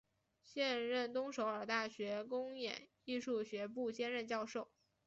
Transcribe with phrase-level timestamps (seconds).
[0.43, 4.71] 现任东首尔大学公演艺术学部兼任教授。